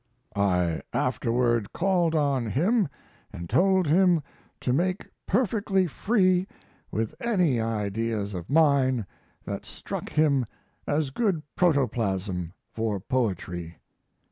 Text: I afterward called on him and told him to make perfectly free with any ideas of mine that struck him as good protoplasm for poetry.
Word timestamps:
I 0.35 0.81
afterward 0.93 1.73
called 1.73 2.15
on 2.15 2.47
him 2.47 2.87
and 3.31 3.47
told 3.47 3.85
him 3.85 4.23
to 4.61 4.73
make 4.73 5.07
perfectly 5.27 5.85
free 5.85 6.47
with 6.89 7.13
any 7.21 7.59
ideas 7.61 8.33
of 8.33 8.49
mine 8.49 9.05
that 9.45 9.63
struck 9.63 10.09
him 10.09 10.47
as 10.87 11.11
good 11.11 11.43
protoplasm 11.55 12.51
for 12.71 12.99
poetry. 12.99 13.77